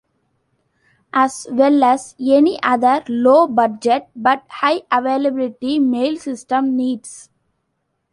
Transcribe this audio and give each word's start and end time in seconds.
As 1.13 1.45
well 1.51 1.83
as 1.83 2.15
any 2.19 2.59
other 2.63 3.03
low-budget 3.07 4.07
but 4.15 4.43
high 4.49 4.81
availability 4.91 5.77
mail 5.77 6.17
system 6.17 6.75
needs. 6.75 7.29